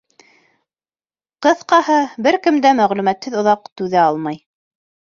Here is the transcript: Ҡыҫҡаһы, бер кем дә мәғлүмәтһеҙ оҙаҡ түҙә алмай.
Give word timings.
Ҡыҫҡаһы, 1.47 1.99
бер 2.29 2.41
кем 2.49 2.59
дә 2.67 2.75
мәғлүмәтһеҙ 2.81 3.39
оҙаҡ 3.45 3.73
түҙә 3.81 4.07
алмай. 4.11 4.47